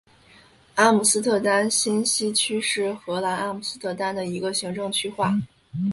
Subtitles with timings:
[0.73, 5.31] 阿姆斯特丹新西区是荷兰阿姆斯特丹的一个行政区划。